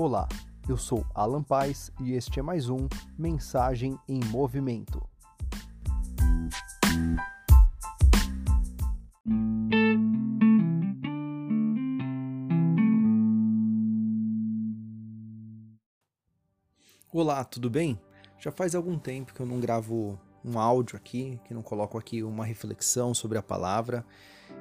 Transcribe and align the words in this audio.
Olá, 0.00 0.28
eu 0.68 0.76
sou 0.76 1.04
Alan 1.12 1.42
Paz 1.42 1.90
e 2.00 2.12
este 2.12 2.38
é 2.38 2.42
mais 2.42 2.68
um 2.68 2.86
Mensagem 3.18 3.98
em 4.08 4.20
Movimento. 4.26 5.04
Olá, 17.12 17.42
tudo 17.42 17.68
bem? 17.68 18.00
Já 18.38 18.52
faz 18.52 18.76
algum 18.76 18.96
tempo 18.96 19.34
que 19.34 19.40
eu 19.40 19.46
não 19.46 19.58
gravo 19.58 20.16
um 20.44 20.58
áudio 20.58 20.96
aqui, 20.96 21.40
que 21.44 21.54
não 21.54 21.62
coloco 21.62 21.98
aqui 21.98 22.22
uma 22.22 22.44
reflexão 22.44 23.12
sobre 23.14 23.38
a 23.38 23.42
palavra. 23.42 24.04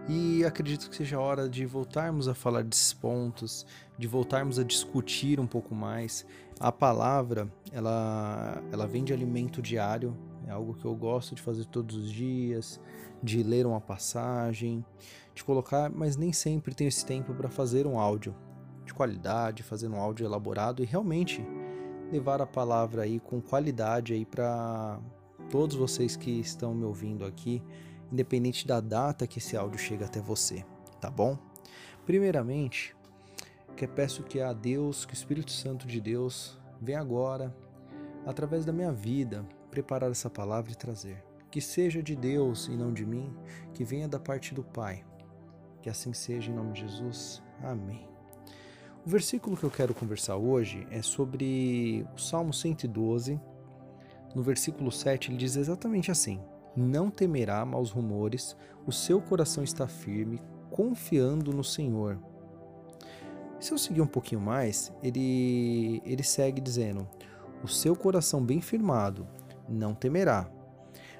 E 0.08 0.44
acredito 0.46 0.90
que 0.90 0.96
seja 0.96 1.20
hora 1.20 1.48
de 1.48 1.66
voltarmos 1.66 2.28
a 2.28 2.34
falar 2.34 2.64
desses 2.64 2.94
pontos, 2.94 3.66
de 3.98 4.08
voltarmos 4.08 4.60
a 4.60 4.64
discutir 4.64 5.40
um 5.40 5.48
pouco 5.48 5.74
mais. 5.74 6.26
A 6.60 6.72
palavra, 6.72 7.52
ela, 7.72 8.62
ela 8.72 8.88
vem 8.88 9.04
de 9.04 9.14
alimento 9.14 9.62
diário, 9.62 10.16
é 10.48 10.52
algo 10.52 10.74
que 10.74 10.86
eu 10.86 10.96
gosto 10.96 11.36
de 11.36 11.42
fazer 11.42 11.66
todos 11.66 11.96
os 11.96 12.12
dias, 12.12 12.80
de 13.22 13.44
ler 13.44 13.66
uma 13.66 13.82
passagem, 13.82 14.86
de 15.34 15.44
colocar, 15.44 15.90
mas 15.90 16.16
nem 16.16 16.32
sempre 16.32 16.74
tenho 16.74 16.88
esse 16.88 17.06
tempo 17.06 17.34
para 17.34 17.50
fazer 17.50 17.86
um 17.86 18.00
áudio 18.00 18.36
de 18.86 18.94
qualidade, 18.94 19.64
fazer 19.64 19.88
um 19.90 20.00
áudio 20.00 20.26
elaborado 20.26 20.82
e 20.82 20.86
realmente 20.86 21.46
levar 22.12 22.42
a 22.42 22.48
palavra 22.48 23.04
aí 23.04 23.20
com 23.20 23.42
qualidade 23.42 24.14
aí 24.14 24.26
para 24.26 25.00
todos 25.50 25.76
vocês 25.76 26.16
que 26.16 26.32
estão 26.32 26.74
me 26.74 26.84
ouvindo 26.84 27.26
aqui, 27.26 27.62
independente 28.12 28.68
da 28.68 28.80
data 28.80 29.28
que 29.28 29.40
esse 29.40 29.56
áudio 29.56 29.80
chega 29.80 30.06
até 30.06 30.20
você, 30.20 30.66
tá 31.00 31.10
bom? 31.10 31.38
Primeiramente, 32.06 32.96
que 33.76 33.88
peço 33.88 34.24
que 34.24 34.40
a 34.40 34.54
Deus, 34.54 35.06
que 35.06 35.14
o 35.14 35.16
Espírito 35.16 35.52
Santo 35.52 35.88
de 35.88 36.02
Deus 36.02 36.58
venha 36.82 37.00
agora, 37.00 37.56
através 38.26 38.66
da 38.66 38.74
minha 38.74 38.92
vida, 38.92 39.46
preparar 39.70 40.10
essa 40.10 40.30
palavra 40.30 40.72
e 40.72 40.76
trazer. 40.76 41.24
Que 41.52 41.62
seja 41.62 42.02
de 42.02 42.16
Deus 42.16 42.68
e 42.68 42.72
não 42.72 42.94
de 42.94 43.06
mim, 43.06 43.34
que 43.74 43.84
venha 43.84 44.08
da 44.08 44.20
parte 44.20 44.54
do 44.54 44.64
Pai. 44.64 45.06
Que 45.82 45.90
assim 45.90 46.14
seja 46.14 46.52
em 46.52 46.56
nome 46.56 46.74
de 46.74 46.82
Jesus. 46.82 47.42
Amém. 47.62 48.08
O 49.06 49.10
versículo 49.10 49.56
que 49.56 49.64
eu 49.64 49.72
quero 49.72 49.94
conversar 49.94 50.36
hoje 50.36 50.86
é 50.92 51.02
sobre 51.02 52.06
o 52.14 52.20
Salmo 52.20 52.54
112, 52.54 53.40
no 54.36 54.44
versículo 54.44 54.92
7, 54.92 55.32
ele 55.32 55.38
diz 55.38 55.56
exatamente 55.56 56.12
assim: 56.12 56.40
Não 56.76 57.10
temerá 57.10 57.66
maus 57.66 57.92
rumores, 57.92 58.56
o 58.86 58.92
seu 58.92 59.22
coração 59.22 59.64
está 59.64 59.88
firme, 59.88 60.42
confiando 60.70 61.52
no 61.52 61.64
Senhor. 61.64 62.20
Se 63.60 63.72
eu 63.72 63.78
seguir 63.78 64.02
um 64.02 64.08
pouquinho 64.08 64.40
mais, 64.40 64.94
ele, 65.02 66.02
ele 66.06 66.24
segue 66.24 66.62
dizendo: 66.62 67.08
O 67.64 67.68
seu 67.68 67.96
coração 67.96 68.44
bem 68.44 68.62
firmado 68.62 69.28
não 69.68 69.94
temerá, 69.94 70.50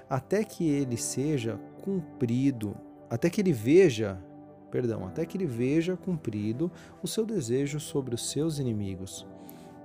até 0.10 0.44
que 0.44 0.70
ele 0.70 0.98
seja 0.98 1.60
cumprido, 1.84 2.76
até 3.10 3.30
que 3.30 3.42
ele 3.42 3.54
veja, 3.54 4.22
perdão, 4.70 5.06
até 5.06 5.26
que 5.26 5.38
ele 5.38 5.46
veja 5.48 5.98
cumprido 5.98 6.72
o 7.02 7.08
seu 7.08 7.26
desejo 7.26 7.80
sobre 7.80 8.14
os 8.14 8.30
seus 8.30 8.60
inimigos. 8.60 9.26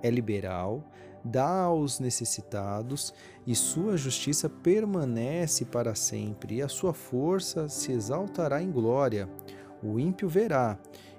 É 0.03 0.11
liberal, 0.11 0.85
dá 1.25 1.63
aos 1.63 2.01
necessitados, 2.01 3.13
e 3.47 3.55
sua 3.55 3.97
justiça 3.97 4.49
permanece 4.49 5.65
para 5.65 5.95
sempre, 5.95 6.57
e 6.57 6.63
a 6.63 6.69
sua 6.69 6.93
força 6.93 7.69
se 7.69 7.93
exaltará 7.93 8.63
em 8.63 8.71
glória. 8.71 9.29
O 9.83 9.99
ímpio 9.99 10.29
verá, 10.29 10.79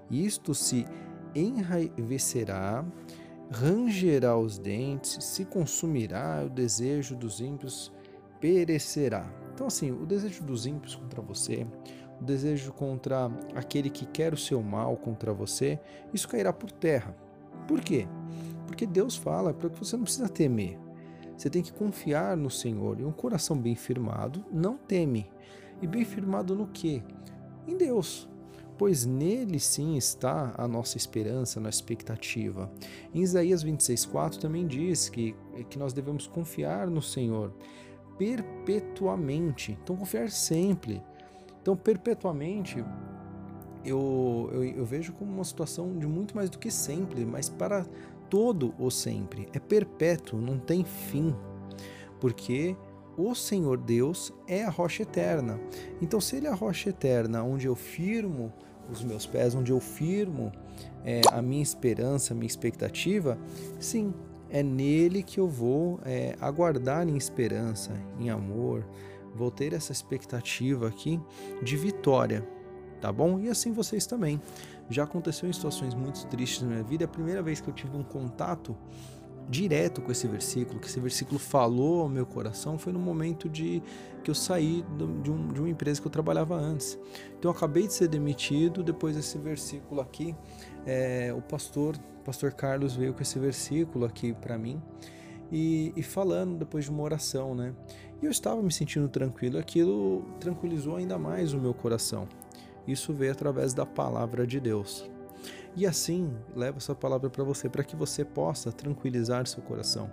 isto 0.09 0.53
se 0.53 0.85
enraivecerá, 1.35 2.85
rangerá 3.52 4.37
os 4.37 4.58
dentes, 4.58 5.23
se 5.23 5.45
consumirá, 5.45 6.43
o 6.45 6.49
desejo 6.49 7.15
dos 7.15 7.42
ímpios 7.42 7.92
perecerá. 8.39 9.25
Então, 9.53 9.67
assim, 9.67 9.92
o 9.92 10.05
desejo 10.05 10.43
dos 10.43 10.65
ímpios 10.65 10.95
contra 10.95 11.21
você, 11.21 11.67
o 12.19 12.23
desejo 12.23 12.73
contra 12.73 13.31
aquele 13.55 13.89
que 13.89 14.05
quer 14.05 14.33
o 14.33 14.37
seu 14.37 14.61
mal 14.61 14.97
contra 14.97 15.33
você, 15.33 15.80
isso 16.13 16.27
cairá 16.27 16.52
por 16.52 16.71
terra. 16.71 17.15
Por 17.67 17.81
quê? 17.81 18.07
Porque 18.67 18.85
Deus 18.85 19.15
fala 19.15 19.53
para 19.53 19.69
que 19.69 19.79
você 19.79 19.95
não 19.95 20.03
precisa 20.03 20.29
temer. 20.29 20.79
Você 21.37 21.49
tem 21.49 21.61
que 21.61 21.73
confiar 21.73 22.37
no 22.37 22.49
Senhor. 22.49 22.99
E 22.99 23.05
um 23.05 23.11
coração 23.11 23.57
bem 23.57 23.75
firmado 23.75 24.45
não 24.51 24.77
teme. 24.77 25.29
E 25.81 25.87
bem 25.87 26.05
firmado 26.05 26.55
no 26.55 26.67
quê? 26.67 27.03
Em 27.67 27.75
Deus. 27.75 28.29
Pois 28.77 29.05
nele 29.05 29.59
sim 29.59 29.95
está 29.95 30.53
a 30.57 30.67
nossa 30.67 30.97
esperança, 30.97 31.59
a 31.59 31.63
nossa 31.63 31.77
expectativa. 31.77 32.71
Em 33.13 33.21
Isaías 33.21 33.63
26,4 33.63 34.37
também 34.37 34.65
diz 34.65 35.09
que, 35.09 35.35
que 35.69 35.77
nós 35.77 35.93
devemos 35.93 36.27
confiar 36.27 36.89
no 36.89 37.01
Senhor 37.01 37.53
perpetuamente. 38.17 39.77
Então, 39.83 39.95
confiar 39.95 40.30
sempre. 40.30 41.01
Então, 41.61 41.75
perpetuamente, 41.75 42.83
eu, 43.86 44.49
eu, 44.54 44.64
eu, 44.64 44.86
vejo 44.86 45.14
como 45.14 45.32
uma 45.32 45.44
situação 45.44 45.98
de 45.98 46.08
muito 46.08 46.36
mais 46.36 46.49
do 46.49 46.58
que 46.58 46.71
sempre, 46.71 47.26
mas 47.26 47.49
para 47.49 47.86
todo 48.30 48.73
o 48.80 48.89
sempre, 48.89 49.48
é 49.54 49.60
perpétuo, 49.60 50.39
não 50.39 50.58
tem 50.58 50.83
fim, 50.83 51.36
porque 52.20 52.76
o 53.17 53.36
Senhor 53.36 53.77
Deus 53.77 54.33
é 54.48 54.64
a 54.64 54.70
rocha 54.70 55.04
eterna. 55.04 55.60
Então, 56.02 56.20
se 56.20 56.36
Ele 56.38 56.48
é 56.48 56.49
a 56.49 56.55
rocha 56.55 56.89
eterna, 56.89 57.43
onde 57.43 57.67
eu 57.67 57.76
firmo 57.76 58.52
os 58.89 59.04
meus 59.04 59.26
pés, 59.26 59.55
onde 59.55 59.72
eu 59.72 59.80
firmo 59.80 60.52
é, 61.04 61.22
a 61.32 61.42
minha 61.42 61.61
esperança, 61.61 62.33
a 62.33 62.36
minha 62.36 62.48
expectativa, 62.48 63.38
sim, 63.80 64.14
é 64.49 64.61
nele 64.61 65.23
que 65.23 65.39
eu 65.39 65.48
vou 65.48 65.99
é, 66.05 66.36
aguardar 66.39 67.08
em 67.08 67.17
esperança, 67.17 67.92
em 68.20 68.30
amor, 68.30 68.86
vou 69.36 69.49
ter 69.49 69.73
essa 69.73 69.92
expectativa 69.92 70.88
aqui 70.88 71.20
de 71.61 71.76
vitória, 71.76 72.48
tá 73.03 73.11
bom? 73.11 73.37
E 73.37 73.49
assim 73.49 73.73
vocês 73.73 74.05
também. 74.05 74.39
Já 74.89 75.03
aconteceu 75.03 75.49
em 75.49 75.52
situações 75.52 75.93
muito 75.93 76.25
tristes 76.27 76.61
na 76.61 76.69
minha 76.69 76.83
vida. 76.83 77.03
É 77.03 77.05
a 77.05 77.09
primeira 77.09 77.43
vez 77.43 77.59
que 77.59 77.67
eu 77.67 77.73
tive 77.73 77.97
um 77.97 78.03
contato 78.03 78.77
direto 79.49 80.02
com 80.02 80.09
esse 80.09 80.25
versículo, 80.25 80.80
que 80.80 80.87
esse 80.87 81.02
versículo 81.02 81.37
falou 81.37 82.03
ao 82.03 82.08
meu 82.08 82.25
coração, 82.25 82.77
foi 82.77 82.93
no 82.93 82.99
momento 82.99 83.49
de 83.49 83.83
que 84.23 84.31
eu 84.31 84.36
saí 84.36 84.86
de, 85.21 85.30
um, 85.30 85.49
de 85.49 85.59
uma 85.59 85.69
empresa 85.69 85.99
que 85.99 86.08
eu 86.08 86.11
trabalhava 86.11 86.55
antes. 86.55 86.97
Então 87.37 87.52
eu 87.52 87.58
acabei 87.58 87.87
de 87.87 87.93
ser 87.93 88.08
demitido, 88.08 88.81
depois 88.81 89.17
desse 89.17 89.37
versículo 89.37 89.99
aqui, 89.99 90.33
é, 90.86 91.33
o 91.36 91.42
pastor, 91.42 91.97
pastor 92.23 92.53
Carlos 92.53 92.95
veio 92.95 93.13
com 93.13 93.21
esse 93.21 93.37
versículo 93.37 94.05
aqui 94.05 94.31
para 94.31 94.58
mim 94.58 94.81
e, 95.52 95.92
e 95.93 96.02
falando 96.02 96.58
depois 96.58 96.86
de 96.86 96.92
uma 96.92 97.03
oração, 97.03 97.53
né? 97.53 97.73
E 98.21 98.25
eu 98.25 98.31
estava 98.31 98.63
me 98.63 98.71
sentindo 98.71 99.09
tranquilo, 99.09 99.58
aquilo 99.58 100.23
tranquilizou 100.39 100.95
ainda 100.95 101.19
mais 101.19 101.52
o 101.52 101.59
meu 101.59 101.73
coração. 101.73 102.30
Isso 102.88 103.14
veio 103.14 103.32
através 103.32 103.73
da 103.73 103.86
palavra 103.86 104.45
de 104.45 104.60
Deus. 104.60 105.10
E 105.76 105.88
assim, 105.88 106.32
leva 106.55 106.77
essa 106.77 106.94
palavra 106.94 107.30
para 107.30 107.44
você, 107.44 107.67
para 107.67 107.83
que 107.83 107.95
você 107.95 108.23
possa 108.23 108.71
tranquilizar 108.71 109.48
seu 109.48 109.64
coração. 109.64 110.10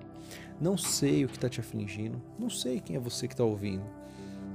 Não 0.61 0.77
sei 0.77 1.25
o 1.25 1.29
que 1.29 1.37
está 1.37 1.49
te 1.49 1.61
afligindo, 1.61 2.21
não 2.39 2.49
sei 2.49 2.81
quem 2.81 2.97
é 2.97 3.01
você 3.01 3.27
que 3.27 3.35
está 3.35 3.45
ouvindo, 3.45 3.85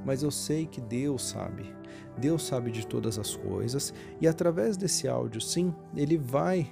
mas 0.03 0.23
eu 0.23 0.31
sei 0.31 0.65
que 0.65 0.81
Deus 0.81 1.23
sabe. 1.23 1.73
Deus 2.17 2.43
sabe 2.43 2.71
de 2.71 2.87
todas 2.87 3.19
as 3.19 3.35
coisas 3.35 3.93
e 4.21 4.27
através 4.27 4.77
desse 4.77 5.07
áudio, 5.07 5.41
sim, 5.41 5.73
ele 5.95 6.17
vai 6.17 6.71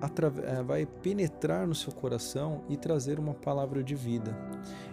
eh, 0.00 0.62
vai 0.62 0.86
penetrar 0.86 1.66
no 1.66 1.74
seu 1.74 1.92
coração 1.92 2.62
e 2.68 2.76
trazer 2.76 3.18
uma 3.18 3.34
palavra 3.34 3.82
de 3.82 3.94
vida. 3.96 4.36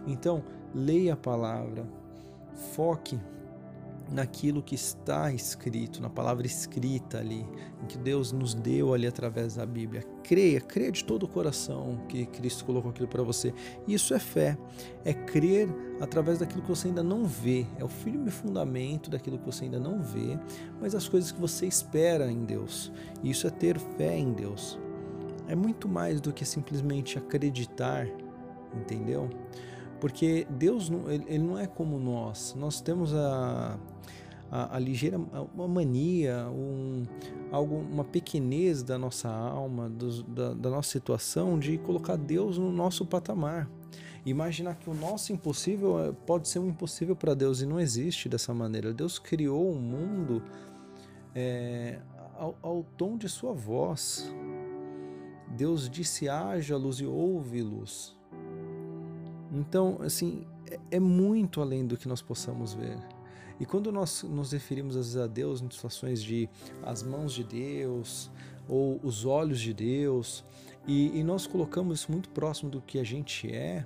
Então, 0.08 0.44
leia 0.74 1.14
a 1.14 1.18
palavra, 1.18 1.86
foque 2.74 3.20
naquilo 4.12 4.62
que 4.62 4.76
está 4.76 5.32
escrito, 5.32 6.02
na 6.02 6.10
palavra 6.10 6.46
escrita 6.46 7.20
ali, 7.20 7.48
que 7.88 7.98
Deus 7.98 8.32
nos 8.32 8.54
deu 8.54 8.94
ali 8.94 9.08
através 9.08 9.56
da 9.56 9.66
Bíblia. 9.66 10.04
Creia, 10.24 10.60
creia 10.60 10.92
de 10.92 11.04
todo 11.04 11.24
o 11.24 11.28
coração 11.28 12.00
que 12.08 12.26
Cristo 12.26 12.66
colocou 12.66 12.92
aquilo 12.92 13.08
para 13.08 13.24
você. 13.24 13.54
Isso 13.88 14.14
é 14.14 14.20
fé, 14.20 14.58
é 15.04 15.14
crer 15.14 15.70
através 16.00 16.40
daquilo 16.40 16.62
que 16.62 16.70
você 16.70 16.88
ainda 16.88 17.04
não 17.04 17.26
vê, 17.26 17.66
é 17.78 17.84
o 17.84 17.90
firme 17.90 18.30
fundamento 18.30 19.10
daquilo 19.10 19.38
que 19.38 19.46
você 19.46 19.66
ainda 19.66 19.80
não 19.80 20.02
vê, 20.02 20.38
mas 20.80 20.96
as 20.96 21.08
coisas 21.08 21.32
que 21.32 21.40
você 21.40 21.66
espera 21.66 22.32
em 22.32 22.44
Deus. 22.44 22.92
Isso 23.24 23.48
é 23.48 23.50
ter 23.50 23.80
fé 23.80 24.18
em 24.18 24.34
Deus. 24.34 24.80
É 25.48 25.56
muito 25.56 25.88
mais 25.88 26.20
do 26.20 26.34
que 26.34 26.44
simplesmente 26.44 27.18
acreditar, 27.18 28.08
entendeu? 28.74 29.30
Porque 30.00 30.46
Deus 30.50 30.92
ele 31.28 31.44
não 31.44 31.58
é 31.58 31.68
como 31.68 31.98
nós. 31.98 32.54
Nós 32.58 32.82
temos 32.82 33.14
a, 33.14 33.78
a, 34.52 34.76
a 34.76 34.80
ligeira 34.80 35.18
uma 35.54 35.68
mania, 35.68 36.48
um, 36.50 37.04
algo, 37.52 37.76
uma 37.76 38.04
pequenez 38.04 38.84
da 38.84 38.98
nossa 38.98 39.30
alma, 39.30 39.90
do, 39.90 40.24
da, 40.24 40.54
da 40.54 40.70
nossa 40.70 40.90
situação 40.90 41.58
de 41.60 41.78
colocar 41.80 42.16
Deus 42.16 42.58
no 42.58 42.72
nosso 42.72 43.06
patamar. 43.06 43.70
Imaginar 44.26 44.76
que 44.76 44.90
o 44.90 44.94
nosso 44.94 45.32
impossível 45.32 46.00
é, 46.00 46.12
pode 46.12 46.48
ser 46.48 46.60
um 46.60 46.68
impossível 46.68 47.16
para 47.16 47.34
Deus 47.36 47.62
e 47.62 47.66
não 47.66 47.80
existe 47.80 48.28
dessa 48.28 48.54
maneira. 48.54 48.92
Deus 48.92 49.20
criou 49.20 49.66
o 49.66 49.76
um 49.76 49.80
mundo 49.80 50.42
é, 51.36 52.00
ao, 52.36 52.58
ao 52.62 52.84
tom 52.98 53.18
de 53.18 53.30
sua 53.30 53.54
voz. 53.54 54.34
Deus 55.56 55.90
disse: 55.90 56.28
haja 56.28 56.76
luz 56.76 56.98
e 56.98 57.06
houve 57.06 57.62
luz. 57.62 58.16
Então, 59.52 60.00
assim, 60.02 60.46
é, 60.70 60.80
é 60.92 61.00
muito 61.00 61.62
além 61.62 61.86
do 61.86 61.96
que 61.96 62.08
nós 62.08 62.22
possamos 62.22 62.74
ver. 62.74 62.98
E 63.60 63.66
quando 63.66 63.92
nós 63.92 64.24
nos 64.24 64.52
referimos 64.52 64.96
às 64.96 65.08
vezes 65.08 65.18
a 65.18 65.28
Deus 65.28 65.62
em 65.62 65.70
situações 65.70 66.22
de 66.22 66.50
as 66.84 67.04
mãos 67.04 67.34
de 67.34 67.44
Deus 67.44 68.30
ou 68.68 69.00
os 69.04 69.26
olhos 69.26 69.60
de 69.60 69.74
Deus, 69.74 70.44
e, 70.88 71.18
e 71.20 71.24
nós 71.24 71.48
colocamos 71.48 72.00
isso 72.00 72.12
muito 72.12 72.30
próximo 72.30 72.70
do 72.70 72.82
que 72.82 73.00
a 73.00 73.04
gente 73.04 73.52
é, 73.54 73.86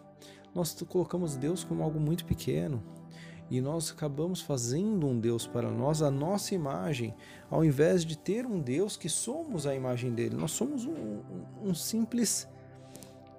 nós 0.54 0.76
colocamos 0.88 1.36
Deus 1.36 1.64
como 1.64 1.84
algo 1.84 2.00
muito 2.00 2.26
pequeno. 2.26 2.84
E 3.50 3.62
nós 3.62 3.92
acabamos 3.92 4.42
fazendo 4.42 5.08
um 5.08 5.20
Deus 5.20 5.48
para 5.48 5.72
nós, 5.72 6.04
a 6.04 6.12
nossa 6.12 6.54
imagem, 6.54 7.16
ao 7.50 7.66
invés 7.66 8.06
de 8.06 8.16
ter 8.16 8.46
um 8.46 8.60
Deus 8.60 8.96
que 8.96 9.10
somos 9.10 9.66
a 9.66 9.74
imagem 9.74 10.14
dele. 10.14 10.36
Nós 10.36 10.52
somos 10.52 10.86
um, 10.86 11.22
um, 11.64 11.74
simples 11.74 12.48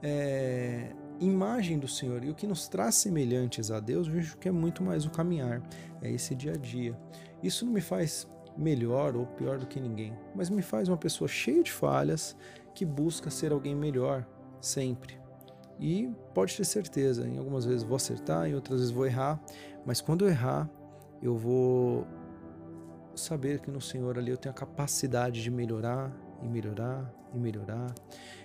é, 0.02 0.92
imagem 1.20 1.78
do 1.78 1.86
Senhor. 1.86 2.24
E 2.24 2.30
o 2.30 2.34
que 2.34 2.46
nos 2.46 2.66
traz 2.68 2.96
semelhantes 2.96 3.70
a 3.70 3.78
Deus, 3.78 4.08
vejo 4.08 4.36
que 4.38 4.48
é 4.48 4.52
muito 4.52 4.82
mais 4.82 5.04
o 5.04 5.10
caminhar, 5.10 5.62
é 6.02 6.10
esse 6.10 6.34
dia 6.34 6.52
a 6.52 6.56
dia. 6.56 6.98
Isso 7.42 7.64
não 7.64 7.72
me 7.72 7.80
faz 7.80 8.26
melhor 8.56 9.16
ou 9.16 9.26
pior 9.26 9.58
do 9.58 9.66
que 9.66 9.80
ninguém, 9.80 10.12
mas 10.34 10.50
me 10.50 10.62
faz 10.62 10.88
uma 10.88 10.96
pessoa 10.96 11.28
cheia 11.28 11.62
de 11.62 11.70
falhas 11.70 12.36
que 12.74 12.84
busca 12.84 13.30
ser 13.30 13.52
alguém 13.52 13.74
melhor 13.74 14.26
sempre. 14.60 15.18
E 15.78 16.12
pode 16.34 16.56
ter 16.56 16.64
certeza, 16.64 17.26
em 17.26 17.38
algumas 17.38 17.64
vezes 17.64 17.82
vou 17.82 17.96
acertar, 17.96 18.48
em 18.48 18.54
outras 18.54 18.80
vezes 18.80 18.92
vou 18.92 19.06
errar, 19.06 19.40
mas 19.86 20.00
quando 20.00 20.24
eu 20.24 20.28
errar, 20.28 20.68
eu 21.22 21.36
vou 21.36 22.06
saber 23.14 23.60
que 23.60 23.70
no 23.70 23.80
Senhor 23.80 24.18
ali 24.18 24.30
eu 24.30 24.36
tenho 24.36 24.54
a 24.54 24.56
capacidade 24.56 25.42
de 25.42 25.50
melhorar 25.50 26.12
e 26.42 26.48
melhorar 26.48 27.12
e 27.32 27.38
melhorar 27.38 27.94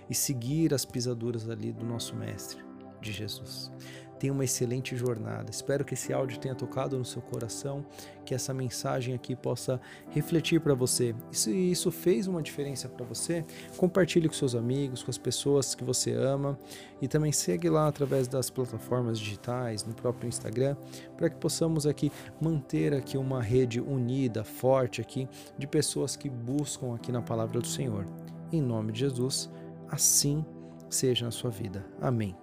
e 0.10 0.14
seguir 0.14 0.74
as 0.74 0.86
pisaduras 0.86 1.50
ali 1.50 1.72
do 1.72 1.86
nosso 1.86 2.16
Mestre, 2.16 2.64
de 3.02 3.12
Jesus. 3.12 3.72
Tenha 4.20 4.32
uma 4.32 4.46
excelente 4.46 4.96
jornada. 4.96 5.52
Espero 5.52 5.84
que 5.84 5.94
esse 5.94 6.14
áudio 6.14 6.40
tenha 6.40 6.56
tocado 6.56 6.98
no 6.98 7.06
seu 7.06 7.22
coração, 7.22 7.86
que 8.26 8.36
essa 8.36 8.54
mensagem 8.54 9.14
aqui 9.14 9.36
possa 9.36 9.80
refletir 10.10 10.60
para 10.60 10.74
você. 10.74 11.16
E 11.32 11.38
se 11.38 11.52
isso 11.52 11.92
fez 11.92 12.28
uma 12.28 12.42
diferença 12.42 12.90
para 12.90 13.06
você, 13.06 13.46
compartilhe 13.78 14.28
com 14.28 14.34
seus 14.34 14.56
amigos, 14.56 15.04
com 15.04 15.12
as 15.12 15.18
pessoas 15.18 15.74
que 15.74 15.84
você 15.84 16.12
ama 16.12 16.58
e 17.02 17.08
também 17.08 17.32
segue 17.32 17.70
lá 17.70 17.88
através 17.88 18.28
das 18.28 18.50
plataformas 18.50 19.20
digitais, 19.20 19.86
no 19.86 19.94
próprio 19.94 20.28
Instagram, 20.28 20.76
para 21.16 21.30
que 21.30 21.38
possamos 21.38 21.86
aqui 21.86 22.12
manter 22.42 22.94
aqui 22.94 23.18
uma 23.18 23.42
rede 23.42 23.80
unida, 23.80 24.44
forte 24.44 25.00
aqui 25.00 25.30
de 25.58 25.68
pessoas 25.68 26.16
que 26.16 26.30
buscam 26.30 26.96
aqui 26.96 27.12
na 27.12 27.22
palavra 27.22 27.62
do 27.62 27.68
Senhor. 27.68 28.06
Em 28.52 28.62
nome 28.62 28.92
de 28.92 29.00
Jesus 29.00 29.50
assim 29.90 30.46
seja 30.90 31.26
na 31.26 31.32
sua 31.32 31.50
vida. 31.50 31.86
Amém. 32.02 32.36